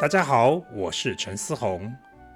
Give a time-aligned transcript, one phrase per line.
[0.00, 1.90] 大家好，我是陈思宏，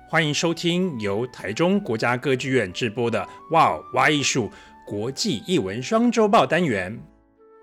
[0.09, 3.21] 欢迎收听由台中国家歌剧院制播的
[3.51, 4.49] 《哇哇艺术
[4.87, 6.97] 国际艺文双周报》单元。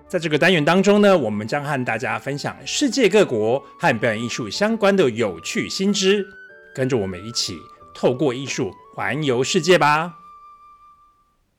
[0.05, 6.27] 在这个单元当中呢，我们将和大家分享世界各国和表演艺术相关的有趣新知，
[6.75, 7.57] 跟着我们一起
[7.95, 10.13] 透过艺术环游世界吧。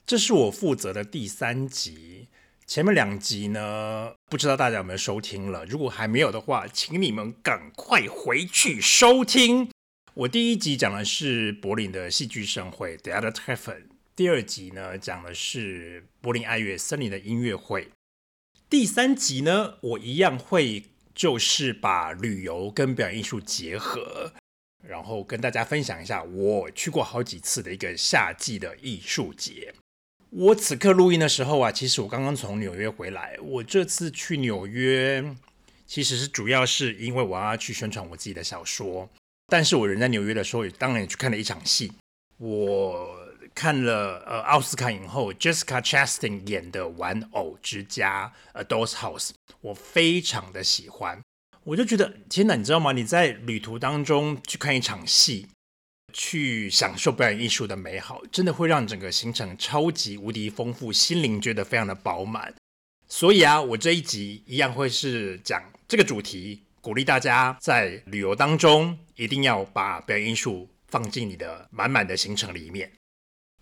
[0.04, 2.28] 这是我负责的第三集，
[2.66, 5.64] 前面两集呢，不知道大家有没有收听了？
[5.66, 9.70] 如果还没有的话，请你们赶快回去收听。
[10.14, 13.84] 我第一集讲的是柏林的戏剧盛会 The Other Treffen，
[14.16, 17.88] 第二集呢讲的是柏林爱乐森林的音乐会。
[18.68, 24.32] 第三集呢，我一样会就是把旅游跟表演艺术结合，
[24.84, 29.72] 然后跟大家分享一下我去过好几次的一个夏季的艺术节。
[30.30, 33.36] 我此刻录音的时候啊，其实我刚刚从纽约回来。
[33.42, 35.24] 我这次去纽约，
[35.86, 39.08] 其实是主要是因为我要去宣传我自己的小说。
[39.46, 41.92] 但是我人在纽约的时候，也当然也去看了一场戏。
[42.38, 43.26] 我。
[43.54, 49.30] 看了呃奥斯卡影后 Jessica Chastain 演的《玩偶之家》A Doll's House，
[49.62, 51.18] 我非常的喜欢。
[51.64, 52.92] 我就觉得天哪，你知道吗？
[52.92, 55.46] 你在旅途当中去看一场戏，
[56.12, 62.54] 去享受表演艺术的美好，真的会让整个行程超级无敌丰富，心灵觉得非常的饱满。
[63.08, 72.90] 所以啊，我这一集一样会是讲这个主题，鼓励大家在旅游当中一定要把表演艺术放进你的满满的行程里面。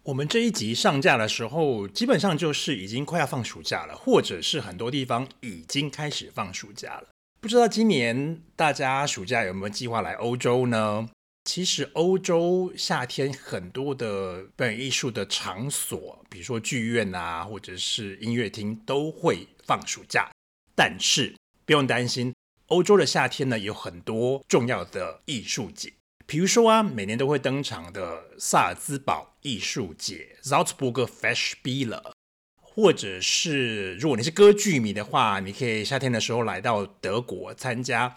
[0.04, 7.08] 我们这一集上架的时候，基本上就是已经快要放暑假了，或者是很多地方已经开始放暑假了。
[7.40, 11.08] 不知道今年大家暑假有没有计划来欧洲呢？
[11.44, 20.30] 其实欧洲夏天很多的表演艺术的场所，比如说剧院啊，或者是音乐厅，都会放暑假。
[20.74, 21.36] 但是
[21.66, 22.34] 不用担心，
[22.68, 25.92] 欧洲的夏天呢，有很多重要的艺术节。
[26.26, 32.12] 比如说啊，每年都会登场的萨尔兹堡艺术节 （Salzburger Festspiele），
[32.60, 38.16] 或者是如果你是歌剧迷的话，你可以夏天的时候来到德国参加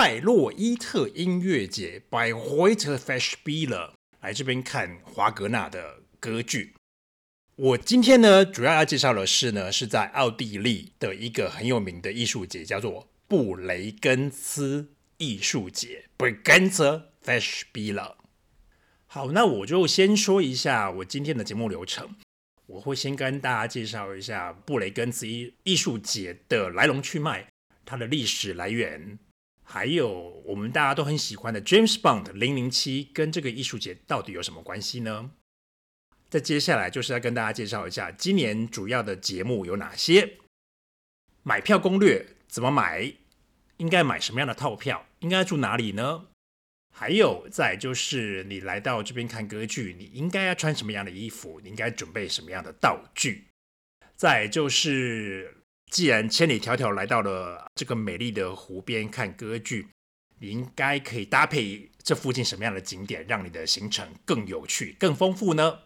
[0.00, 6.74] 拜洛伊特音乐节 （Bayreuther Festspiele），来这边看华格纳的歌剧。
[7.56, 18.14] 我今天呢，主要要介绍的是呢，是在奥地利的一个很有名的艺术节，叫做布雷根茨艺术节 （Bregenzer Festspiele）。
[19.08, 22.14] 好，那我就先说一下我今天的节目流程。
[22.66, 27.48] 我会先跟大家介绍一下布雷根茨艺艺术节的来龙去脉，
[27.84, 29.18] 它的历史来源，
[29.70, 35.30] 还有我们大家都很喜欢的 James Bond 零零七跟这个艺术节到底有什么关系呢？
[36.30, 40.38] 再接下来就是要跟大家介绍一下今年主要的节目有哪些，
[41.42, 43.12] 买票攻略怎么买，
[43.76, 46.28] 应该买什么样的套票，应该住哪里呢？
[46.96, 51.60] 还有，再就是你来到这边看歌剧，你应该要穿什么样的衣服？
[51.62, 53.44] 你应该准备什么样的道具？
[54.16, 55.57] 再就是，
[55.90, 59.88] 既然千里迢迢来到了这个美丽的湖边看歌剧，
[60.38, 65.80] 你应该可以搭配这附近什么样的景点，让你的行程更有趣、更丰富呢？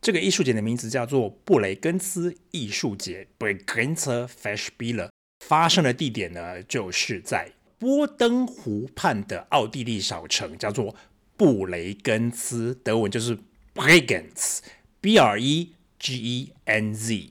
[0.00, 5.10] 这个艺术节的名字叫做布雷根茨艺术节 （Bregenzer Festspiele），
[5.44, 7.52] 发生的地点呢，就是在。
[7.78, 10.94] 波登湖畔的奥地利小城叫做
[11.38, 13.38] 布雷根茨，德文就是
[13.74, 17.30] Bregenz，B R E G E N Z。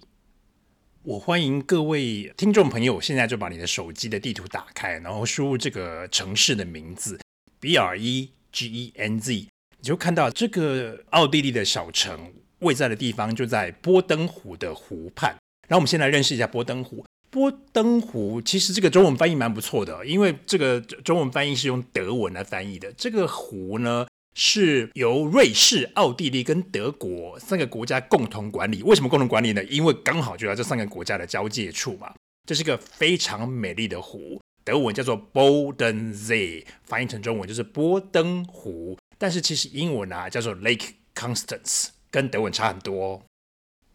[1.04, 7.18] 我欢迎各位听众朋友，现在就把你的手机的地图打开，然后输入这个城市的名字
[7.62, 9.48] B R E G E N Z，你
[9.82, 15.34] 就看到这个奥地利的小城位在的地方就在波登湖的湖畔。
[15.70, 17.06] 然后我们先来认识一下波登湖。
[17.30, 22.92] 波登湖其实这个中文翻译蛮不错的，因为这个中文翻译是用德文来翻译的。
[22.94, 28.84] 这个湖呢是由瑞士、奥地利跟德国三个国家共同管理。
[28.84, 29.64] 为什么共同管理呢？
[29.66, 32.14] 因为刚好就在这三个国家的交界处嘛。
[32.48, 38.98] 这是个非常美丽的湖，德文叫做 Bodensee，翻译成中文就是波登湖。
[39.18, 43.22] 但是其实英文啊叫做 Lake Constance，跟德文差很多。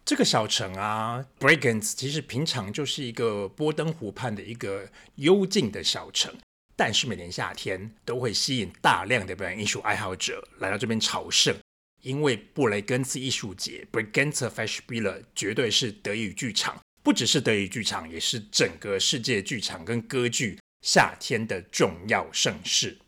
[0.05, 6.35] 这个小城啊，Bregenz 其实平常就是一个波登湖畔的一个幽静的小城，
[6.77, 11.55] 但是每年夏天都会吸引大量的表演艺术爱好者来到这边朝圣，
[12.03, 22.99] 因为布雷根茨艺术节 Bregenzer Festspiele 绝对是德语剧场，不只是德语剧场，也是整个世界剧场跟歌剧夏天的重要盛事。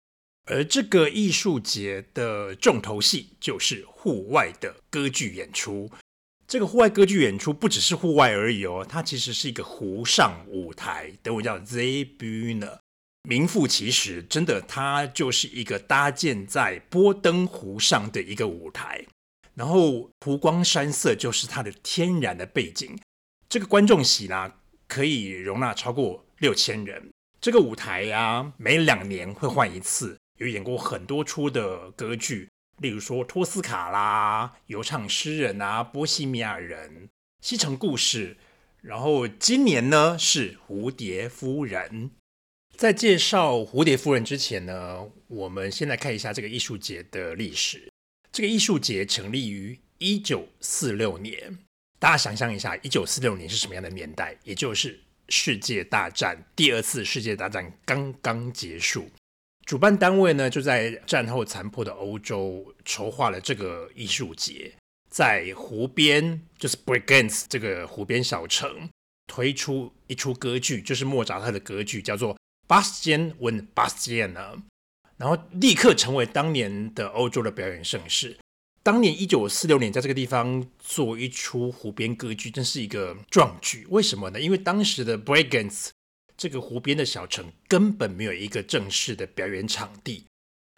[0.49, 5.91] 而这个艺术节的重头戏就是户外的歌剧演出。
[6.47, 12.81] 这个户外歌剧演出不只是户外而已哦，它其实是一个湖上舞台，德文叫 z e b u n e。
[13.29, 19.05] 名副其实，真的，它就是一个搭建在波登湖上的一个舞台，
[19.57, 22.97] 然后湖光山色就是它的天然的背景。
[23.49, 24.53] 这个观众席呢，
[24.87, 27.11] 可以容纳超过六千人。
[27.41, 32.49] 这个舞台啊，每两年会换一次，有演过很多出的歌剧，
[32.81, 37.09] 例如说托斯卡啦、游唱诗人啊、波西米亚人、
[37.43, 38.37] 西城故事。
[38.83, 42.13] 然后今年呢是蝴蝶夫人。
[42.77, 47.91] 在介绍蝴蝶夫人之前呢，我们先来看一下这个艺术节的历史。
[48.31, 51.59] 这个艺术节成立于一九四六年。
[51.99, 54.37] 大家想象一下，一九四六年是什么样的年代？
[54.45, 55.01] 也就是
[55.31, 59.09] 世界大战，第二次世界大战刚刚结束。
[59.65, 64.71] 主办单位呢就在战后残破的欧洲筹划了这个艺术节，
[65.09, 68.91] 在湖边，就是 Bregenz 这个湖边小城
[69.27, 72.37] 推出一出歌剧，就是莫扎特的歌剧，叫做。
[72.69, 74.63] Bastien und Bastienne 呢，
[75.17, 78.37] 然后立刻成为当年的欧洲的表演盛事。
[78.83, 83.87] 当年一九四六年，在这个地方做一出湖边歌剧，真是一个壮举。
[83.91, 84.41] 为什么呢？
[84.41, 85.89] 因为当时的 Bregenz
[86.37, 90.27] 这个湖边的小城根本没有一个正式的表演场地。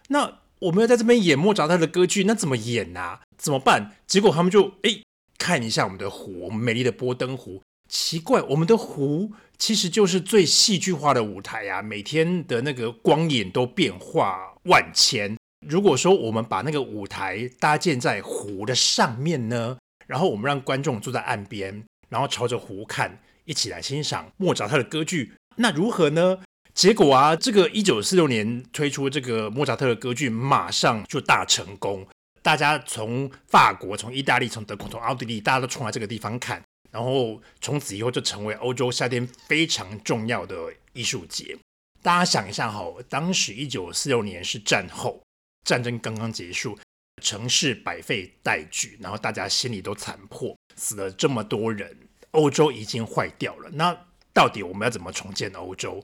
[0.07, 3.21] 那我们要在这边演莫扎特的歌剧，那怎么演啊？
[3.37, 3.95] 怎么办？
[4.07, 5.03] 结果他们就哎，
[5.37, 7.61] 看一下我们的湖，美丽的波登湖。
[7.89, 15.35] 奇怪，我们的湖其实就是最戏剧化的舞台呀、啊，每天的那个光影都变化万千。
[15.67, 19.77] 如果说我们把那个舞台搭建在湖的上面呢，
[20.07, 26.39] 然后我们让观众坐在岸边，然后朝着湖看，一起来欣赏莫扎特的歌剧，那如何呢？
[26.75, 32.07] 结果啊，这个一九四六年推出这个莫扎特的歌剧，马上就大成功，
[32.41, 36.63] 大家从法国、从意大利、从德国、从奥地利，大家都冲来这个地方看。
[36.91, 41.57] 然后从此以后就成为欧洲夏天非常重要的艺术节。
[42.01, 45.21] 大家想一下哈，当时一九四六年是战后，
[45.65, 46.79] 战争刚刚结束，
[47.21, 51.97] 城市百废待举，然后大家心里都残破，死了这么多人，
[52.31, 53.69] 欧洲已经坏掉了。
[53.73, 53.95] 那
[54.33, 56.03] 到底我们要怎么重建欧洲？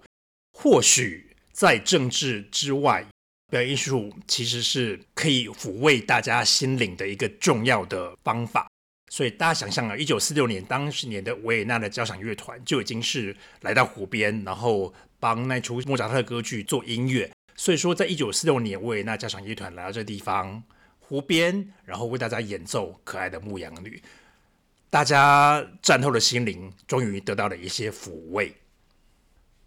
[0.52, 3.06] 或许在政治之外，
[3.50, 8.68] 表演艺术其实是可以抚慰大家心灵的一个重要的方法。
[9.16, 17.32] 所以大家想象啊，一九四六年当时年的维也纳的交响乐团就已经是来到湖边，然后帮那出莫扎特歌剧做音乐。
[17.56, 20.62] 所以说，在一九四六年，维也纳交响乐团来到这地方
[21.00, 24.04] 湖边，然后为大家演奏可爱的牧羊女，
[24.90, 28.54] 大家战后的心灵终于得到了一些抚慰。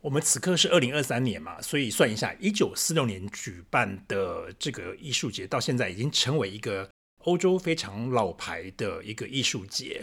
[0.03, 6.87] 我们此刻是二零二三年嘛，所以算一下，一九四六年举办的这个艺术节到现在已经成为一个。
[7.29, 10.03] 欧洲非常老牌的一个艺术节，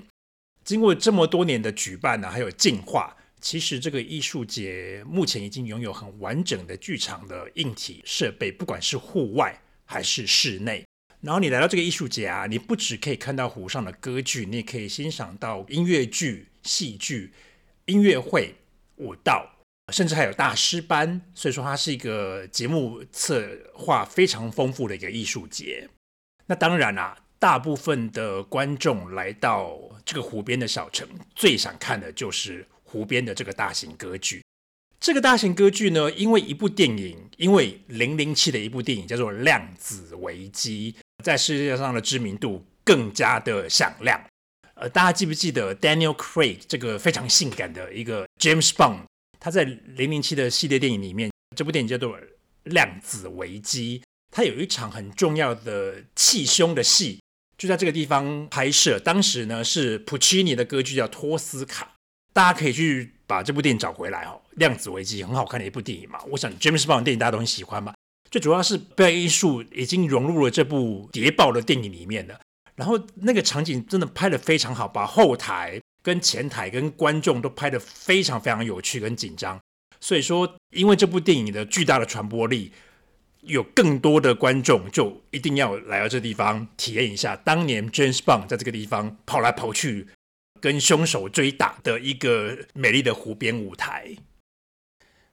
[0.64, 10.86] 经过这么多年的举办呢，还有进化，其实这个艺术节目前已经拥有很完整的剧场的硬体设备，不管是户外还是室内。
[11.22, 17.34] 然后你来到这个艺术节啊，你不只可以看到湖上的歌剧，你也可以欣赏到音乐剧、戏剧、
[17.86, 18.54] 音乐会、
[18.98, 19.58] 舞蹈，
[19.92, 21.20] 甚至还有大师班。
[21.34, 25.90] 所以说，它是一个节目策划非常丰富的一个艺术节。
[26.48, 34.44] 那当然啦、大部分的观众来到这个湖边的小城，最想看的就是湖边的这个大型歌剧。
[35.00, 40.94] 这个大型歌剧呢，因为一部电影，因为零零七的一部电影叫做《量子危机》，
[41.24, 44.20] 在世界上的知名度更加的响亮。
[44.76, 49.02] 呃，大家记不记得 Daniel Craig 这个非常性感的一个 James Bond？
[49.40, 52.18] 他在零零七的系列电影里面，这部电影叫做
[52.64, 54.00] 《量子危机》。
[54.36, 57.22] 他有一场很重要的气胸的戏，
[57.58, 59.00] 就在这个地方拍摄。
[59.00, 61.86] 当时呢是普契尼的歌剧叫《托斯卡》，
[62.34, 64.42] 大家可以去把这部电影找回来哦。
[64.58, 67.94] 《量子危机》很好看的一部电影嘛，我想 James Bond 的电影大家都很喜欢嘛。
[68.30, 72.38] 最主要是表演艺术已经融入了这部谍报的电影里面了，
[72.76, 79.58] 然后那个场景真的拍得非常好，把后台跟前台跟观众都拍得非常非常有趣跟紧张。
[80.02, 82.74] 所以说，因为这部电影的巨大的传播力。
[83.46, 90.08] 有更多的观众就一定要来到这地方体验一下当年 James Bond 在这个地方跑来跑去
[90.60, 94.16] 跟凶手追打的一个美丽的湖边舞台。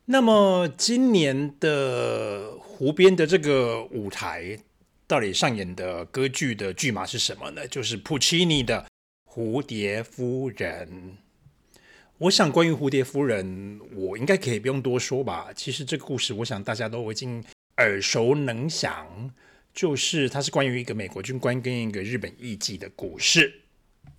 [0.04, 4.59] 那么今年的湖边的这个舞台
[5.07, 7.66] 到底上演的歌剧的剧码是什么呢？
[7.69, 8.87] 就是普契尼的
[9.33, 10.88] 《蝴蝶夫人》。
[12.19, 15.49] 我想关于蝴蝶夫人，我应该可以不用多说吧。
[15.54, 17.42] 其实这个故事，我想大家都已经。
[17.79, 19.31] 耳熟能详，
[19.73, 23.61] 就是它是关于一个美国军官跟一个日本艺妓的故事。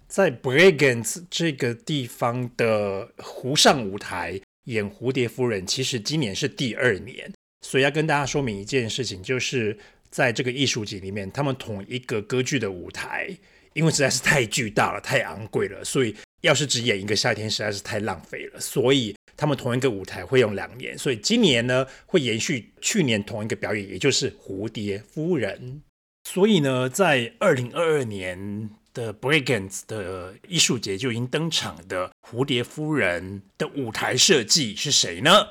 [0.07, 9.75] 在 Brigands 这个地方的湖上舞台，演蝴蝶夫人，其实今年是第二年，所以要跟大家说明一件事情，就是
[10.11, 13.35] 在这个艺术节里面，他们同一个歌剧的舞台，
[13.73, 18.59] 因为实在是太巨大了、太昂贵了，所以要是只演一个夏天，实在是太浪费了。
[18.59, 25.81] 所以他们同一个舞台会用两年，所以今年呢会延续去年同一个表演，也就是蝴蝶夫人。
[26.23, 28.69] 所以呢，在二零二二年。
[28.93, 35.47] 的 Bregenz 的艺术节就已经登场的蝴蝶夫人的舞台设计是谁呢？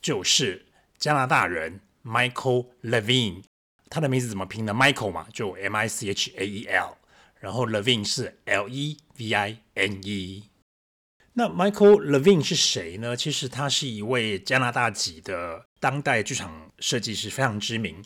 [0.00, 0.64] 就是
[0.96, 3.42] 加拿大人 Michael Levine，
[3.90, 6.96] 他的名字怎么拼呢？Michael 嘛，就 M I C H A E L，
[7.38, 10.44] 然后 Levine 是 L E V I N E。
[11.38, 13.14] 那 Michael Levine 是谁呢？
[13.14, 18.02] 其实他是一位加拿大籍的当代剧场设计师，非常知名。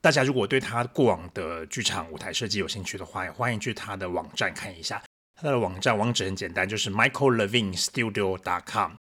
[0.00, 5.00] 大家如果对他过往的剧场舞台设计有兴趣的话，也欢迎去他的网站看一下。
[5.40, 8.94] 他的网站网址很简单，就是 Michael Levine Studio dot com。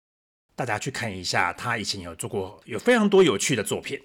[0.55, 3.99] 大家去看一下，他以前有做过有非常多有趣的作品。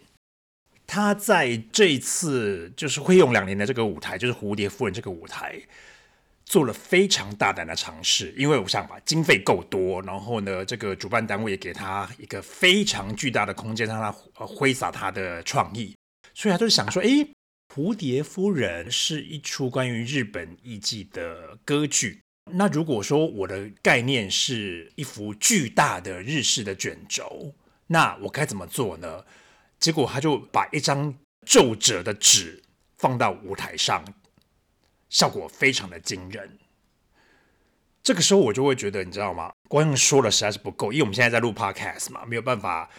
[0.87, 5.59] 他在这一次就是会用两年的这个舞台，就是蝴蝶夫人这个舞台，
[6.45, 8.33] 做了非常大胆的尝试。
[8.37, 15.95] 因为我想吧，经费够多，然后呢，这个主办单位也给他一个非常巨大的空间，让他挥洒他的创意。
[16.33, 17.27] 所以他就想说，诶，
[17.73, 22.21] 蝴蝶夫人是一出关于日本艺伎的歌剧。
[22.51, 27.55] 那如果说我的概念是一幅巨大的日式的卷轴，
[27.87, 29.25] 那我该怎么做呢？
[29.79, 31.13] 结果他就把一张
[31.45, 32.61] 皱褶的纸
[32.97, 34.05] 放到舞台上，
[35.15, 36.59] 效果非常的惊人。
[38.03, 39.49] 这个时候我就会觉得，你知道吗？
[39.69, 42.89] 光用说了实在是不够，因为我们现在在录 podcast 嘛，没有办法。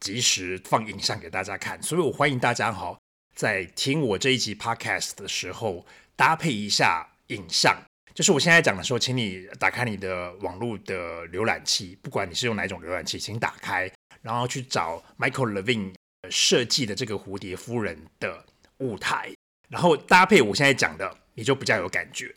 [0.00, 2.98] 及时放影像给大家看，所以我欢迎大家哈，
[3.36, 5.86] 在听我这一集 podcast 的时候，
[6.16, 7.80] 搭配一下影像。
[8.12, 13.88] 就是我现在讲的时候，请你打开你的网络的浏览器，不管你是用哪种浏览器，请打开，
[14.22, 15.94] 然后去找 Michael Levine
[16.30, 18.44] 设计的这个蝴蝶夫人的
[18.78, 19.32] 舞台，
[19.68, 22.34] 然后搭配我现在讲的，你就比较有感觉。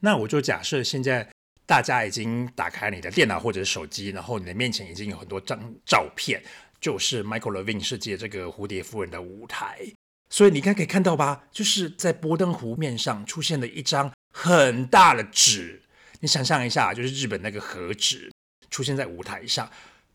[0.00, 1.28] 那我就假设现在
[1.66, 6.42] 大家已经打开你的电脑或者手机，然后你的面前已经有很多张照片。
[6.80, 9.78] 就是 Michael Levine 设计的这个蝴蝶夫人的舞台，
[10.28, 15.80] 所以你看可以看到吧，就是在波登湖面上出现了一张很大的纸，
[16.18, 18.32] 你想象一下，就是日本那个和纸
[18.68, 19.70] 出现在舞台上，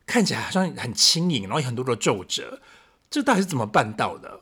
[0.06, 2.62] 看起来好像很轻盈，然后有很多的皱褶，
[3.10, 4.42] 这到底是怎么办到的？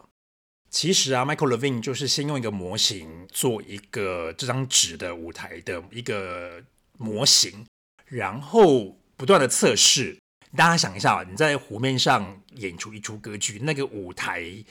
[0.76, 6.62] 其实啊，Michael Levine 就是先用一个模型做一个这张纸的舞台的一个
[6.98, 7.66] 模型，
[8.08, 10.18] 然后不断的测试。
[10.54, 14.66] 大家想一下，你在湖面上演出一出歌剧，那个舞台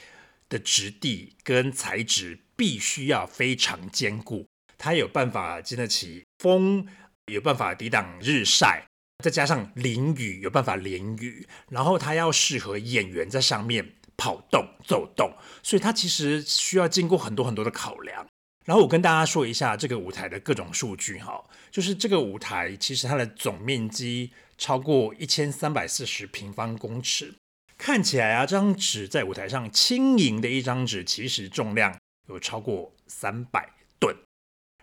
[0.50, 4.46] 的质地跟材质必须要非常坚固，
[4.76, 6.87] 它有办法经得起风，
[7.32, 8.87] 有办法抵挡日晒，
[9.25, 18.26] 再加上淋雨，有办法淋雨，然后它要适合演员在上面跑动、走动，所以它其实需要经过很多很多的考量。
[18.64, 24.33] 然后我跟大家说一下这个舞台的各种数据哈，就是这个舞台其实它的总面积。
[24.56, 27.35] 超过一千三百四十平方公尺，
[27.76, 33.68] 看起来啊，这张纸在舞台上轻盈的一张纸，其实重量有超过三百
[33.99, 34.14] 吨。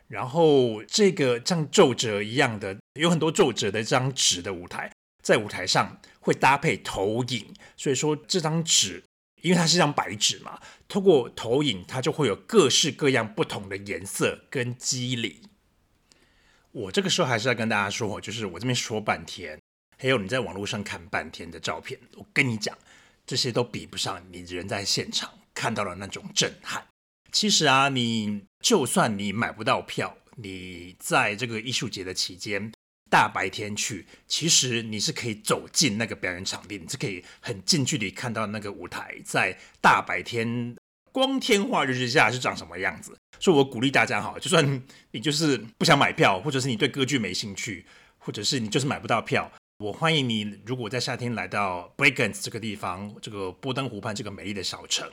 [0.09, 4.91] 然后这个像皱褶一样的，有很多皱褶的这张纸的舞台，
[5.23, 9.01] 在舞台上会搭配投影，所以说这张纸，
[9.41, 15.41] 因为它是一张白纸嘛，透过投影，它就会有各式各样不同的颜色跟肌理。
[16.71, 19.59] 我这个时候还是要跟大家说，就是我这边说半天，
[19.97, 22.77] 还有你在网络上看半天的照片，我跟你讲，
[23.25, 26.85] 这些都比不上你人在现场看到的那种震撼。
[27.31, 32.71] 其实啊，你就算你买不到票，你在这个艺术节的期间
[33.11, 40.77] 大白天去，其实你是可以走进那个表演场地，你是可以很近距离看到那个舞台在大白天
[41.11, 43.17] 光天化日之下是长什么样子。
[43.37, 47.85] 所以，我鼓励大家哈，就算你就是不想买票，或者是你对歌剧没兴趣，
[48.17, 50.59] 或者是你就是买不到票，我欢迎你。
[50.65, 55.05] 如果在夏天来到 Bregenz 这个地方，这个波登湖畔这个美丽的小城，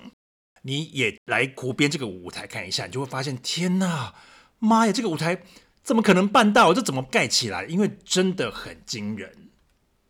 [0.62, 4.14] 你也来湖边这个舞台看一下，你就会发现，天哪，
[4.61, 5.43] 妈呀，这个舞台
[5.88, 6.75] 怎么可能办到？
[6.75, 7.64] 这怎么盖起来？
[7.64, 9.49] 因为真的很惊人。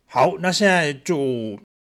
[0.07, 1.17] 好，那现在就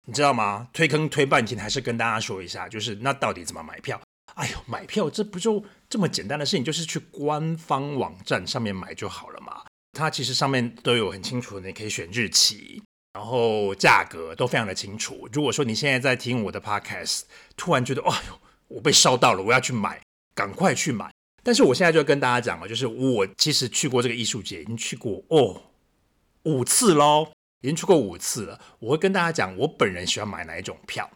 [0.06, 0.68] 你知道吗？
[0.74, 4.02] 推坑推半天，还是跟大家说一下，就是那到底怎么买票？
[4.34, 9.62] 哎呦，买票这不就这么简单的事情，就是去官方网站上面买就好了嘛。
[9.98, 12.84] 它其实上面都有很清楚的，你可以选日期，
[13.14, 15.30] 然后价格都非常的清楚。
[15.32, 17.22] 如果说你现在在听我的 podcast，
[17.56, 20.02] 突然觉得，哎呦，我被烧到了，我要去买，
[20.34, 21.10] 赶快去买。
[21.46, 25.62] 但是我现在就跟大家讲了，就是我其实去过这个艺术节，已经去过哦
[26.44, 27.28] 五次喽。
[27.62, 28.60] 已经去过五次了。
[28.78, 31.10] 我会跟大家讲，我本人喜欢买哪一种票，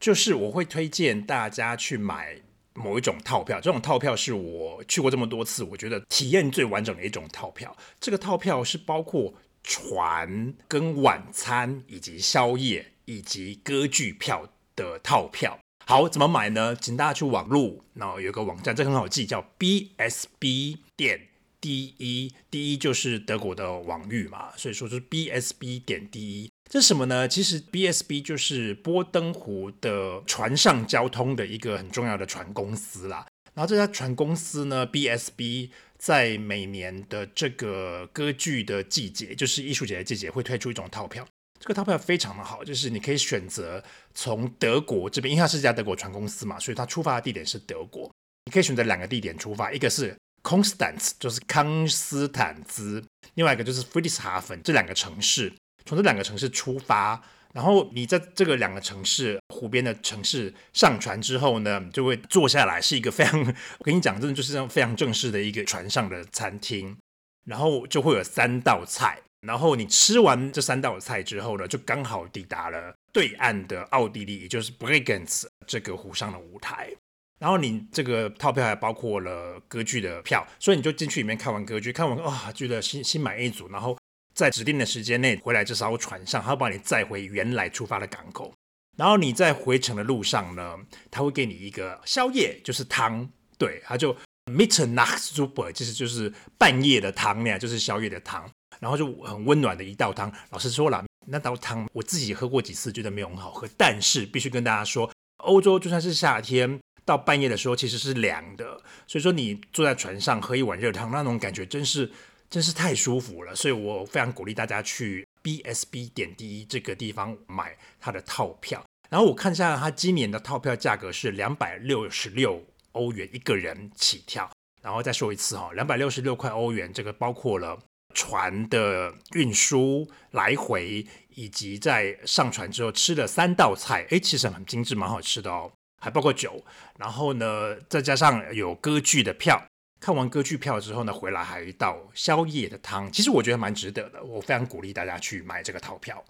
[0.00, 2.40] 就是我会推荐大家去买
[2.74, 3.60] 某一种套票。
[3.60, 7.76] 这种套票是我去过这么多次，我觉得体验最完整的一种套票。
[8.00, 9.32] 这个套票是包括
[9.62, 15.56] 船、跟晚餐、以及宵夜、以及歌剧票的套票。
[15.88, 16.74] 好，怎么买呢？
[16.74, 21.28] 请大家去网路，然后有个网站，这很好记，叫 BSB 点
[21.60, 26.48] de，de 就是德国的网域嘛，所以说就是 BSB 点 de。
[26.68, 27.28] 这是什么呢？
[27.28, 33.24] 其实 BSB 就是波登湖的船上交通的一个很重要的船公司啦。
[33.54, 41.24] 然后这家船公司呢，BSB 在每年的这个歌剧的季节，就是艺术节的季节，会推出一种套票。
[41.66, 43.82] 这个套票非常的好，就是你可以选择
[44.14, 48.08] 从德国这边，因为它是一家德国船公司嘛，所以它出发的地点是德国。
[48.44, 53.02] 你可以选择两个地点出发，一个是 Konstanz，就是康斯坦兹，
[53.34, 55.52] 另外一个就是 Friedrichshafen，这两个城市，
[55.84, 57.20] 从这两个城市出发，
[57.52, 66.96] 然后你在这个两个城市湖边的城市上船之后呢，就会坐下来，是一个非常，我跟你讲，真的就是非常正式的一个船上的餐厅，
[67.44, 69.18] 然后就会有三道菜。
[69.46, 76.92] 然后你吃完这三道菜之后呢，就刚好抵达了对岸的奥地利，也就是 Bregenz 这个湖上的舞台。
[77.38, 83.68] 然后你这个套票还包括了歌剧的票，所以你就进去里面看完歌剧，看完哇，觉得心心满意足。
[83.68, 83.96] 然后
[84.34, 88.52] 在指定的时间内回来这艘船上，他会把你载回原来出发的港口。
[88.96, 90.78] 然后你在回程的路上呢，
[91.10, 98.50] 他会给你一个宵夜，就是汤，对，他就 Mitter Nacht Suppe，其实就是半夜的汤那样，就是宵夜的汤。
[98.80, 100.32] 然后就很温暖的一道汤。
[100.50, 103.68] 老实说了，那道汤我自己喝过几次，觉得没有很好喝。
[103.76, 108.80] 但是必须跟大家说，欧洲就算是夏天，到半夜的时候其实是凉的。
[109.06, 112.10] 所以说你坐在船上喝一碗热汤，那种感觉真是
[112.48, 113.54] 真是太舒服了。
[113.54, 118.84] 所以我非常鼓励大家去 BSB 点 de 这个地方买它的套票。
[119.08, 122.62] 然后我看一下它今年的套票价格是两百六十六
[122.92, 124.50] 欧元一个人起跳。
[124.82, 127.76] 然后再说一次哈，两百六十六块欧元，这个包括了。
[128.16, 136.64] 船的运输来回，以及在上船之后吃的三道菜，哎，其实很精致，蛮好吃的哦，还包括酒。
[136.98, 139.62] 然后呢，再加上有歌剧的票，
[140.00, 144.24] 看完歌剧票之后呢，回来还有一道宵夜的汤，其实我觉得蛮值得的。
[144.24, 146.24] 我非常鼓励大家去买这个套票。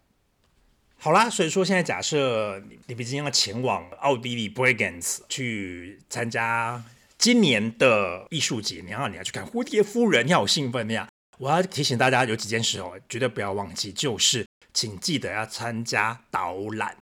[0.99, 6.83] 好啦，所以说现在假设你你毕竟要前往奥地利 Bregenz 去参加
[7.17, 11.09] 今年的艺术节，然后你要去看蝴蝶夫人，你好兴奋呀！
[11.39, 16.97] 我要提醒大家有几件事哦，绝对不要忘记，就是请记得要参加导览。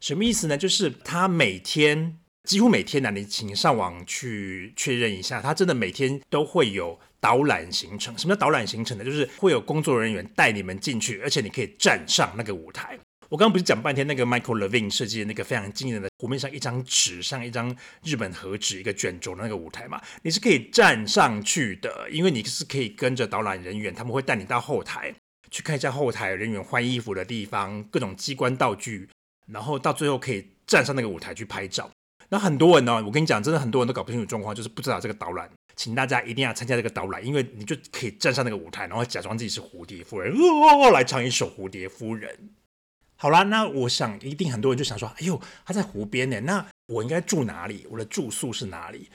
[0.00, 0.56] 什么意思呢？
[0.56, 8.16] 就是他每天几乎每天呢，你请上网去确认一下，他真的每天都会有导览行程。
[8.16, 9.04] 什么叫导览行程呢？
[9.04, 12.98] 就是会有工作人员带你们进去，而且你可以站上那个舞台。
[13.30, 20.02] 我刚刚不是讲半天那个 Michael Levine 设计的那个非常惊人的湖面上一张纸，像一张日本和纸一个卷轴的那个舞台嘛？
[20.22, 25.14] 你是可以站上去的，因为你是可以跟着导览人员，他们会带你到后台
[25.48, 29.08] 去看一下后台人员换衣服的地方，各种机关道具，
[29.46, 31.88] 然后到最后可以站上那个舞台去拍照。
[32.30, 42.50] 那很多人呢，我跟你讲，真的很多人都搞不清楚状况，就是不知道这个导览，请大家一定要参加这个导览，因为你就可以站上那个舞台，然后假装自己是蝴蝶夫人，哦，来唱一首蝴蝶夫人。
[43.22, 47.86] 好啦，那我想一定很多人就想说，哎呦，他在湖边呢，那我应该住哪里？
[47.90, 49.10] 我的住宿是哪里？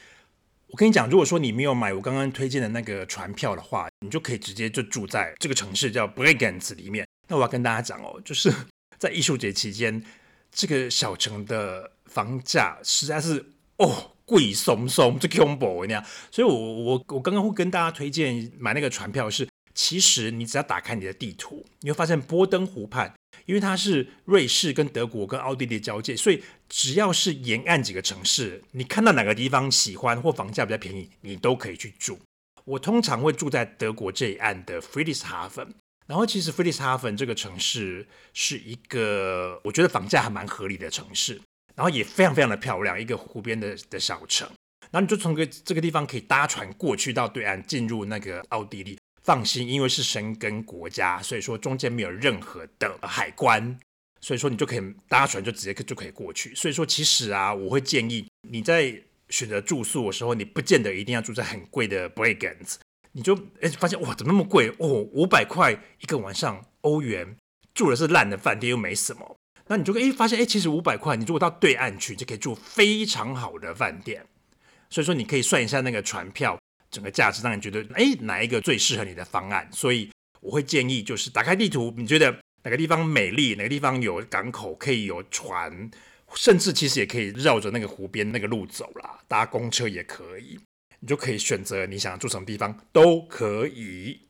[0.68, 7.08] 我跟你讲，如果说你没有买我刚刚推荐的那个船票的话，你就可以直接就住在这个城市叫 b r i g a n s 里面。
[7.28, 8.54] 那我要跟大家讲哦，就是
[9.00, 10.04] 在艺术节期间，
[10.52, 13.44] 这个小城的房价实在是
[13.78, 16.06] 哦贵松松，这恐怖那样。
[16.30, 23.12] 所以我我我刚刚会跟大家推荐买那个船票是，其实你只要打开你的地图，你会发现波登湖畔。
[23.46, 32.20] 因为它是瑞士跟德国跟奥地利交界，所以只要是沿岸几个城市，你看到哪个地方喜欢或房价比较便宜，你都可以去住。
[32.64, 35.68] 我通常会住在德国这一岸的 Friedrichshafen，
[36.08, 41.40] 然后其实 Friedrichshafen 这个城市是一个我觉得房价还蛮合理的城市，
[41.76, 44.50] 然后也非常非常的漂亮，一个湖边的的小城，
[44.90, 48.98] 然后你就从个这个地方可以搭船过去到对岸，进入那个奥地利。
[49.26, 53.76] 放心，因为是申根国家，所以说中间没有任何的海关，
[54.22, 56.54] 所以说你就可以搭船就直接就可以过去。
[56.54, 62.76] 所以说其实啊，我会建议你在选择住宿的时候，你不见得一定要住在很贵的 Bregenz，
[63.14, 67.36] 你就哎发现哇怎么那么贵哦，五百块一个晚上欧元，
[67.74, 69.36] 住的是烂的饭店又没什么，
[69.66, 74.24] 那你就哎发现哎其实五百块你如果到对岸去就可以住非常好的饭店，
[74.92, 76.60] 所以说你可以算一下那个船票。
[76.96, 79.68] 整个价值让你觉得，哎，哪一个最适合你的方案？
[79.74, 85.92] 所以我会建议，就是打开地图，你觉得哪个地方美丽，哪个地方有港口可以有船，
[86.36, 90.58] 甚至其实也可以绕着那个湖边那个路走啦，搭公车也可以，
[91.02, 94.22] 你就可以选择你想住什么地方都可以。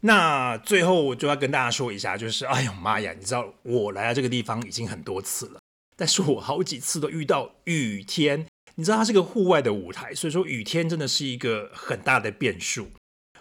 [0.00, 5.60] 那最后我就要跟大家说一下，就是哎呦妈呀，你知道我来到这个地方已经很多次了，
[5.94, 8.46] 但是我好几次都遇到雨天。
[8.76, 12.90] 你知道它是个户外的舞台，所以说雨天真的是一个很大的变数。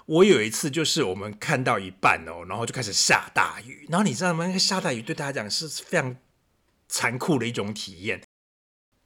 [0.06, 4.48] 我有一次就是我们看到一半哦，然后就开始下大雨，然后你知道吗？
[4.48, 6.16] 那个下大雨对大家讲是非常
[6.88, 8.24] 残酷的一种体验，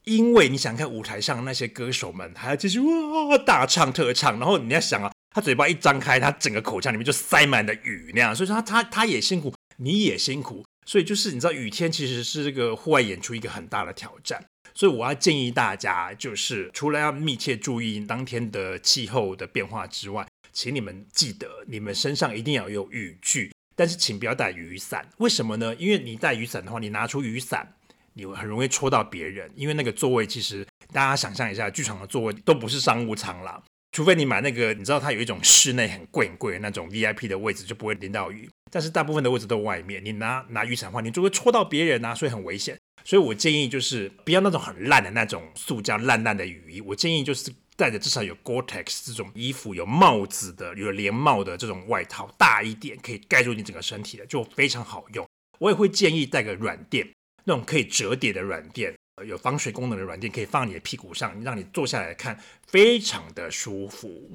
[0.04, 14.42] 因为你想看舞台上那些歌手们还要继续哇大唱特唱，然后你要想啊，他嘴巴一张开，他整个口腔里面就塞满了雨那样，所以说他他他也辛苦，你也辛苦，所以就是你知道雨天其实是这个户外演出一个很大的挑战。
[14.74, 25.08] 所以我要建议大家，就是除了要密切注意当天的气候的变化之外，请你们记得，你们身上一定要有雨具，但是请不要带雨伞。
[25.18, 25.74] 为什么呢？
[25.76, 27.74] 因为你带雨伞的话，你拿出雨伞，
[28.14, 29.50] 你很容易戳到别人。
[29.54, 38.50] 因为那个座位其实大家想象一下，剧场的座位都不是商务舱啦，除非你买那个，你知道它有一种室内很贵很贵的那种 VIP 的位置，就不会淋到雨。
[38.72, 42.76] 但是大部分的位置都外面，你拿拿雨伞的话，你就会戳到别人啊，所以很危险。
[43.04, 55.26] 所以我建议就是不要那种很烂的那种塑胶烂烂的雨衣，我建议就是带着至少有 Gore-Tex 这种衣服，有帽子的，有连帽的这种外套，大一点可以盖住你整个身体的，就非常好用。
[55.58, 57.12] 我也会建议带个软垫，
[57.44, 58.94] 那种可以折叠的软垫，
[59.26, 64.32] 有防水功能的软垫，可以放你的屁股上，让你坐下来看，非常的舒服。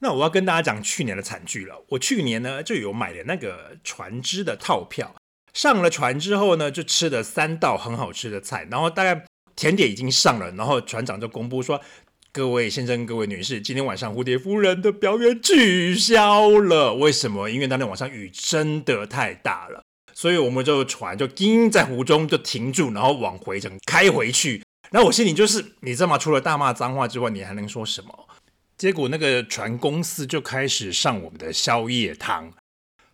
[0.00, 5.14] 那我要跟大家讲去年的惨剧了，我去年呢就有买了那个船只的套票。
[5.56, 9.24] 上了船之后呢，就吃了三道很好吃的菜，然后大概
[9.56, 11.80] 甜点已经上了，然后船长就公布说
[12.30, 16.92] ：“各位先生、各位女士，今天晚上蝴蝶夫人的表演取消了。
[16.96, 17.48] 为什么？
[17.48, 24.62] 因为当天晚上雨真的太大了，所以我们就船就停在湖中就停住，然后往回程开回去。
[24.90, 26.18] 然后我心里就是，你知道吗？
[26.18, 28.28] 除了大骂脏话之外，你还能说什么？
[28.76, 32.52] 结果那个船公司就开始上我们的宵夜汤。”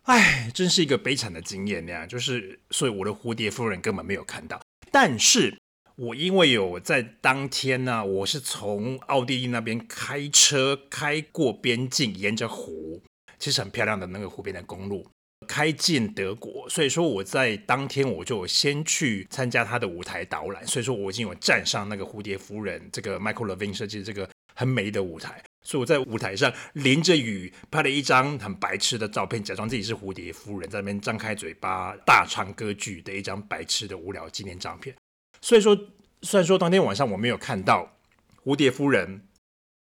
[0.03, 4.61] 哎，真是一个悲惨的经验那样，就是所以我的蝴蝶夫人根本没有看到。
[4.91, 5.57] 但是
[5.95, 13.01] 我因为有在当天呢、我是从奥地利那边开车开过边境，沿着湖，
[13.39, 15.07] 其实很漂亮的那个湖边的公路，
[15.47, 16.67] 开进德国。
[16.69, 25.41] 所以说我在当天我就先去参加他的舞台导览，所以说我已经有站上那个蝴蝶夫人这个 Michael Levine 设计这个很美的舞台。
[25.63, 34.95] 所以我在舞台上淋着雨拍了一张很白痴的照片，假装自己是蝴蝶夫人，在那边张开嘴巴大唱歌剧的一张白痴的无聊纪念照片。
[35.41, 35.75] 所以说，
[36.21, 37.97] 虽然说当天晚上我没有看到
[38.43, 39.21] 蝴蝶夫人，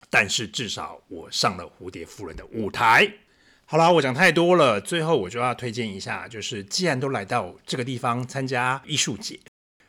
[0.09, 3.09] 但是至少我上了蝴蝶夫人的舞台。
[3.65, 9.39] 好啦，我讲太多了，最后我就要推荐一下，就是既然都来到这个地方参加艺术节，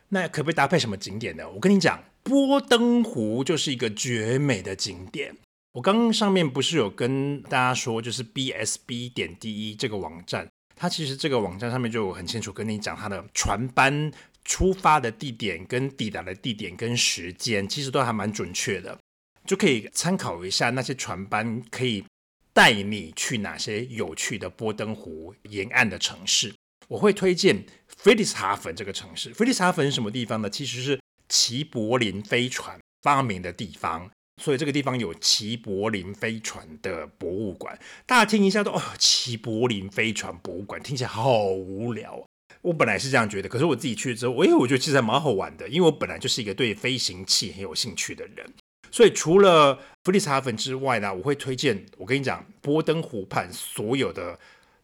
[0.09, 1.49] 那可不可以搭配什么景点呢？
[1.49, 5.35] 我跟你讲，波登湖就是一个绝美的景点。
[5.73, 14.11] 我刚刚上面不是有跟大家说，就是 bsb 点 de 这个网站，它其实这个网站上面就很清楚跟你讲它的船班
[14.43, 18.99] 出发的地点跟抵达的地点跟时间，其实都还蛮准确的，
[19.45, 22.03] 就可以参考一下那些船班可以
[22.51, 26.53] 带你去哪些有趣的波登湖沿岸的城市。
[26.89, 27.63] 我会推荐
[28.03, 29.33] Friedrichshafen 这个城市。
[29.33, 30.49] Friedrichshafen 是什么地方呢？
[30.49, 34.11] 其实是齐柏林飞船发明的地方。
[34.41, 37.77] 所以这个地方有齐柏林飞船的博物馆，
[38.07, 42.25] 大家听一下都哦，齐柏林飞船博物馆听起来好无聊啊。
[42.63, 48.51] 我本来是这样觉得，可是我自己去了之后，哎，我觉得其实还蛮好玩的，因为我本来就是一个对飞行器很有兴趣的人。
[48.89, 54.39] 所以除了弗利斯哈芬之外呢，我会推荐，我跟你讲，波登湖畔所有的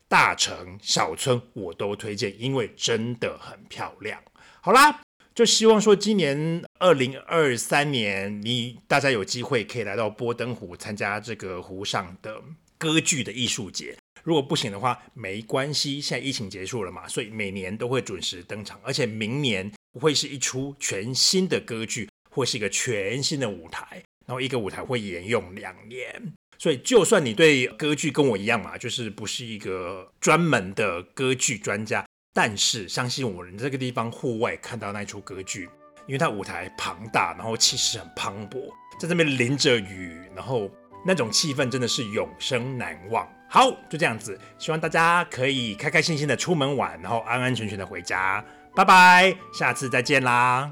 [0.07, 4.21] 大城小村我都推荐，因为真的很漂亮。
[4.61, 5.01] 好啦。
[5.37, 12.41] 就希望说，今年二零二三年，你大家有机会可以来到波登湖参加这个湖上的
[12.79, 13.95] 歌剧的艺术节。
[14.23, 26.33] 如果不行的话，没关系，现在疫情结束了嘛，所以每年都会准时登场，而且明年会是一出全新的歌剧，会是一个全新的舞台，然后一个舞台会沿用两年。
[26.57, 32.03] 所以，就算你对歌剧跟我一样嘛，就是不是一个专门的歌剧专家。
[32.39, 35.67] 但是相信我，你这个地方户外看到那出歌剧，
[36.05, 40.69] 因为它舞台庞大，然后气势很磅礴，在这边淋着雨，然后
[41.03, 43.27] 那种气氛真的是永生难忘。
[43.49, 48.45] 好，就这样子，希望大家可以开开心心的出门玩，然后安安全全的回家。
[48.75, 50.71] 拜拜，下次再见啦。